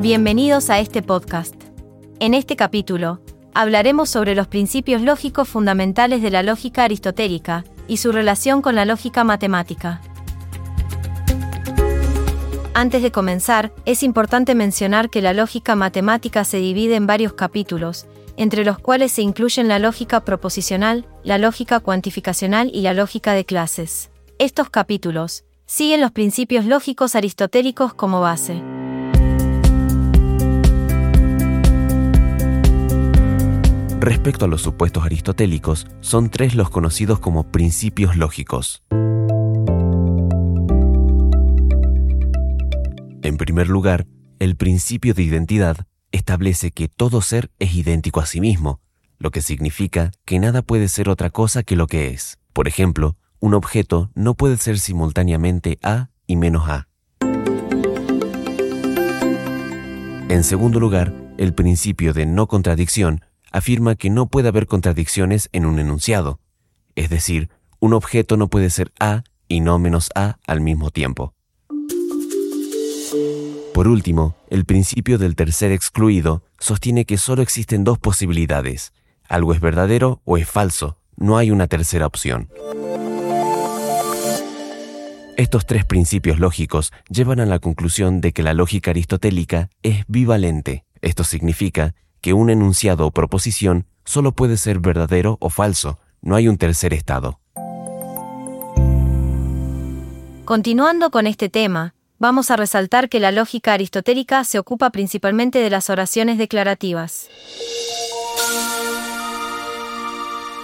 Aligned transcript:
Bienvenidos 0.00 0.70
a 0.70 0.80
este 0.80 1.02
podcast. 1.02 1.54
En 2.18 2.34
este 2.34 2.56
capítulo, 2.56 3.20
hablaremos 3.54 4.10
sobre 4.10 4.34
los 4.34 4.48
principios 4.48 5.00
lógicos 5.00 5.48
fundamentales 5.48 6.20
de 6.20 6.30
la 6.30 6.42
lógica 6.42 6.84
aristotélica 6.84 7.64
y 7.86 7.98
su 7.98 8.10
relación 8.10 8.60
con 8.60 8.74
la 8.74 8.84
lógica 8.84 9.22
matemática. 9.22 10.02
Antes 12.74 13.02
de 13.02 13.12
comenzar, 13.12 13.72
es 13.86 14.02
importante 14.02 14.56
mencionar 14.56 15.10
que 15.10 15.22
la 15.22 15.32
lógica 15.32 15.76
matemática 15.76 16.44
se 16.44 16.58
divide 16.58 16.96
en 16.96 17.06
varios 17.06 17.34
capítulos, 17.34 18.06
entre 18.36 18.64
los 18.64 18.80
cuales 18.80 19.12
se 19.12 19.22
incluyen 19.22 19.68
la 19.68 19.78
lógica 19.78 20.24
proposicional, 20.24 21.06
la 21.22 21.38
lógica 21.38 21.78
cuantificacional 21.78 22.68
y 22.74 22.80
la 22.80 22.94
lógica 22.94 23.32
de 23.32 23.44
clases. 23.44 24.10
Estos 24.38 24.70
capítulos 24.70 25.44
siguen 25.66 26.00
los 26.00 26.10
principios 26.10 26.64
lógicos 26.64 27.14
aristotélicos 27.14 27.94
como 27.94 28.20
base. 28.20 28.73
Respecto 34.04 34.44
a 34.44 34.48
los 34.48 34.60
supuestos 34.60 35.02
aristotélicos, 35.02 35.86
son 36.02 36.28
tres 36.28 36.54
los 36.54 36.68
conocidos 36.68 37.20
como 37.20 37.50
principios 37.50 38.16
lógicos. 38.16 38.82
En 43.22 43.38
primer 43.38 43.70
lugar, 43.70 44.06
el 44.40 44.56
principio 44.56 45.14
de 45.14 45.22
identidad 45.22 45.86
establece 46.12 46.70
que 46.70 46.88
todo 46.88 47.22
ser 47.22 47.50
es 47.58 47.74
idéntico 47.74 48.20
a 48.20 48.26
sí 48.26 48.42
mismo, 48.42 48.78
lo 49.18 49.30
que 49.30 49.40
significa 49.40 50.10
que 50.26 50.38
nada 50.38 50.60
puede 50.60 50.88
ser 50.88 51.08
otra 51.08 51.30
cosa 51.30 51.62
que 51.62 51.74
lo 51.74 51.86
que 51.86 52.08
es. 52.08 52.38
Por 52.52 52.68
ejemplo, 52.68 53.16
un 53.40 53.54
objeto 53.54 54.10
no 54.14 54.34
puede 54.34 54.58
ser 54.58 54.78
simultáneamente 54.80 55.78
A 55.82 56.10
y 56.26 56.36
menos 56.36 56.68
A. 56.68 56.88
En 60.28 60.44
segundo 60.44 60.78
lugar, 60.78 61.14
el 61.38 61.54
principio 61.54 62.12
de 62.12 62.26
no 62.26 62.48
contradicción 62.48 63.22
afirma 63.54 63.94
que 63.94 64.10
no 64.10 64.26
puede 64.26 64.48
haber 64.48 64.66
contradicciones 64.66 65.48
en 65.52 65.64
un 65.64 65.78
enunciado, 65.78 66.40
es 66.96 67.08
decir, 67.08 67.50
un 67.78 67.94
objeto 67.94 68.36
no 68.36 68.48
puede 68.48 68.68
ser 68.68 68.92
A 68.98 69.22
y 69.46 69.60
no 69.60 69.78
menos 69.78 70.10
A 70.16 70.38
al 70.48 70.60
mismo 70.60 70.90
tiempo. 70.90 71.34
Por 73.72 73.86
último, 73.86 74.34
el 74.50 74.64
principio 74.64 75.18
del 75.18 75.36
tercer 75.36 75.70
excluido 75.70 76.42
sostiene 76.58 77.04
que 77.04 77.16
solo 77.16 77.42
existen 77.42 77.84
dos 77.84 78.00
posibilidades, 78.00 78.92
algo 79.28 79.54
es 79.54 79.60
verdadero 79.60 80.20
o 80.24 80.36
es 80.36 80.48
falso, 80.48 80.98
no 81.16 81.38
hay 81.38 81.52
una 81.52 81.68
tercera 81.68 82.06
opción. 82.06 82.50
Estos 85.36 85.64
tres 85.64 85.84
principios 85.84 86.40
lógicos 86.40 86.92
llevan 87.08 87.38
a 87.38 87.46
la 87.46 87.60
conclusión 87.60 88.20
de 88.20 88.32
que 88.32 88.42
la 88.42 88.52
lógica 88.52 88.90
aristotélica 88.90 89.70
es 89.84 90.04
bivalente. 90.08 90.84
Esto 91.02 91.22
significa 91.22 91.94
que 92.24 92.32
un 92.32 92.48
enunciado 92.48 93.06
o 93.06 93.10
proposición 93.10 93.84
solo 94.06 94.32
puede 94.32 94.56
ser 94.56 94.78
verdadero 94.78 95.36
o 95.40 95.50
falso, 95.50 95.98
no 96.22 96.36
hay 96.36 96.48
un 96.48 96.56
tercer 96.56 96.94
estado. 96.94 97.38
Continuando 100.46 101.10
con 101.10 101.26
este 101.26 101.50
tema, 101.50 101.94
vamos 102.18 102.50
a 102.50 102.56
resaltar 102.56 103.10
que 103.10 103.20
la 103.20 103.30
lógica 103.30 103.74
aristotélica 103.74 104.42
se 104.44 104.58
ocupa 104.58 104.88
principalmente 104.88 105.58
de 105.58 105.68
las 105.68 105.90
oraciones 105.90 106.38
declarativas. 106.38 107.28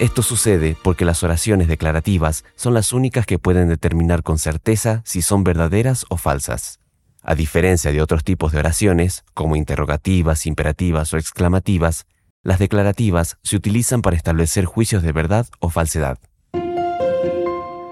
Esto 0.00 0.22
sucede 0.22 0.74
porque 0.82 1.04
las 1.04 1.22
oraciones 1.22 1.68
declarativas 1.68 2.46
son 2.56 2.72
las 2.72 2.94
únicas 2.94 3.26
que 3.26 3.38
pueden 3.38 3.68
determinar 3.68 4.22
con 4.22 4.38
certeza 4.38 5.02
si 5.04 5.20
son 5.20 5.44
verdaderas 5.44 6.06
o 6.08 6.16
falsas. 6.16 6.81
A 7.24 7.36
diferencia 7.36 7.92
de 7.92 8.02
otros 8.02 8.24
tipos 8.24 8.50
de 8.50 8.58
oraciones, 8.58 9.24
como 9.32 9.54
interrogativas, 9.54 10.44
imperativas 10.46 11.14
o 11.14 11.18
exclamativas, 11.18 12.06
las 12.42 12.58
declarativas 12.58 13.38
se 13.44 13.54
utilizan 13.54 14.02
para 14.02 14.16
establecer 14.16 14.64
juicios 14.64 15.04
de 15.04 15.12
verdad 15.12 15.46
o 15.60 15.70
falsedad. 15.70 16.18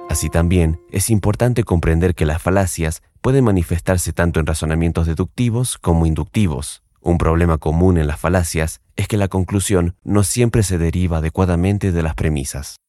Así 0.09 0.29
también 0.29 0.81
es 0.91 1.09
importante 1.11 1.63
comprender 1.63 2.17
que 2.17 2.27
las 2.27 2.43
falacias 2.43 3.03
pueden 3.21 3.45
manifestarse 3.45 4.13
tanto 4.13 4.41
en 4.41 4.47
razonamientos 4.47 5.07
deductivos 5.07 5.79
como 5.79 6.07
inductivos. 6.07 6.83
Un 7.01 7.17
problema 7.17 7.59
común 7.59 7.99
en 7.99 8.09
las 8.09 8.19
falacias 8.19 8.81
es 8.97 9.07
que 9.07 9.17
la 9.17 9.29
conclusión 9.29 9.95
no 10.03 10.25
siempre 10.25 10.65
se 10.65 10.79
deriva 10.79 11.19
adecuadamente 11.19 11.93
de 11.93 12.03
las 12.03 12.17
premisas. 12.17 12.80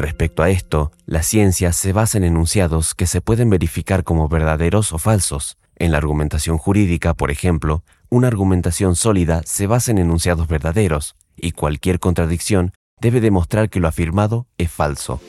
Respecto 0.00 0.42
a 0.42 0.48
esto, 0.48 0.92
la 1.04 1.22
ciencia 1.22 1.74
se 1.74 1.92
basa 1.92 2.16
en 2.16 2.24
enunciados 2.24 2.94
que 2.94 3.06
se 3.06 3.20
pueden 3.20 3.50
verificar 3.50 4.02
como 4.02 4.30
verdaderos 4.30 4.94
o 4.94 4.98
falsos. 4.98 5.58
En 5.76 5.92
la 5.92 5.98
argumentación 5.98 6.56
jurídica, 6.56 7.12
por 7.12 7.30
ejemplo, 7.30 7.84
una 8.08 8.28
argumentación 8.28 8.96
sólida 8.96 9.42
se 9.44 9.66
basa 9.66 9.90
en 9.90 9.98
enunciados 9.98 10.48
verdaderos, 10.48 11.16
y 11.36 11.52
cualquier 11.52 12.00
contradicción 12.00 12.72
debe 12.98 13.20
demostrar 13.20 13.68
que 13.68 13.78
lo 13.78 13.88
afirmado 13.88 14.46
es 14.56 14.70
falso. 14.70 15.20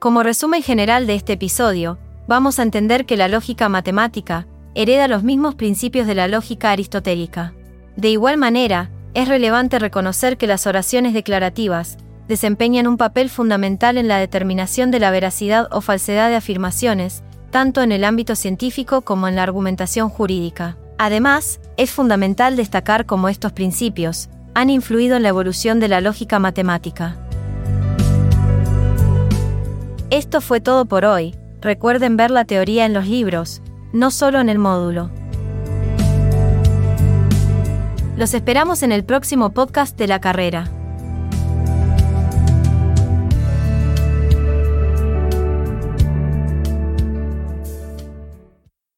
Como 0.00 0.24
resumen 0.24 0.64
general 0.64 1.06
de 1.06 1.14
este 1.14 1.34
episodio, 1.34 1.98
vamos 2.26 2.58
a 2.58 2.64
entender 2.64 3.06
que 3.06 3.16
la 3.16 3.28
lógica 3.28 3.68
matemática 3.68 4.48
hereda 4.74 5.08
los 5.08 5.22
mismos 5.22 5.54
principios 5.54 6.06
de 6.06 6.14
la 6.14 6.28
lógica 6.28 6.70
aristotélica. 6.70 7.54
De 7.96 8.10
igual 8.10 8.38
manera, 8.38 8.90
es 9.14 9.28
relevante 9.28 9.78
reconocer 9.78 10.36
que 10.36 10.46
las 10.46 10.66
oraciones 10.66 11.14
declarativas 11.14 11.98
desempeñan 12.28 12.86
un 12.86 12.96
papel 12.96 13.30
fundamental 13.30 13.98
en 13.98 14.08
la 14.08 14.18
determinación 14.18 14.90
de 14.90 14.98
la 14.98 15.10
veracidad 15.10 15.68
o 15.70 15.80
falsedad 15.80 16.28
de 16.28 16.36
afirmaciones, 16.36 17.22
tanto 17.50 17.82
en 17.82 17.92
el 17.92 18.02
ámbito 18.02 18.34
científico 18.34 19.02
como 19.02 19.28
en 19.28 19.36
la 19.36 19.44
argumentación 19.44 20.08
jurídica. 20.08 20.76
Además, 20.98 21.60
es 21.76 21.90
fundamental 21.90 22.56
destacar 22.56 23.06
cómo 23.06 23.28
estos 23.28 23.52
principios 23.52 24.28
han 24.54 24.70
influido 24.70 25.16
en 25.16 25.22
la 25.22 25.28
evolución 25.28 25.80
de 25.80 25.88
la 25.88 26.00
lógica 26.00 26.38
matemática. 26.38 27.16
Esto 30.10 30.40
fue 30.40 30.60
todo 30.60 30.84
por 30.84 31.04
hoy. 31.04 31.34
Recuerden 31.60 32.16
ver 32.16 32.30
la 32.30 32.44
teoría 32.44 32.86
en 32.86 32.92
los 32.92 33.08
libros, 33.08 33.62
no 33.94 34.10
solo 34.10 34.40
en 34.40 34.48
el 34.48 34.58
módulo. 34.58 35.08
Los 38.16 38.34
esperamos 38.34 38.82
en 38.82 38.90
el 38.90 39.04
próximo 39.04 39.54
podcast 39.54 39.96
de 39.96 40.08
la 40.08 40.20
carrera. 40.20 40.68